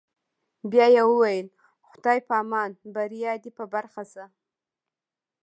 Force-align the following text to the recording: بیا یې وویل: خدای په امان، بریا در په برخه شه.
بیا 0.71 0.85
یې 0.95 1.03
وویل: 1.07 1.47
خدای 1.89 2.19
په 2.27 2.33
امان، 2.41 2.71
بریا 2.93 3.33
در 3.43 3.51
په 3.57 3.63
برخه 3.73 4.03
شه. 4.11 4.25